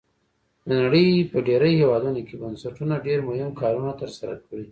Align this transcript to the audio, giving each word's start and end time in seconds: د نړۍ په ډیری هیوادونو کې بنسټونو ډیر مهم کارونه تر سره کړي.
د 0.67 0.69
نړۍ 0.81 1.07
په 1.31 1.37
ډیری 1.47 1.73
هیوادونو 1.81 2.19
کې 2.27 2.35
بنسټونو 2.43 2.95
ډیر 3.07 3.19
مهم 3.29 3.51
کارونه 3.61 3.91
تر 4.01 4.09
سره 4.17 4.33
کړي. 4.45 4.59